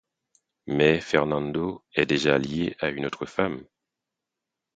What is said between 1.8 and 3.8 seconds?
est déjà lié à une autre femme.